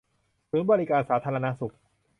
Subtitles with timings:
[0.49, 1.73] ศูนย์บริการสาธารณสุข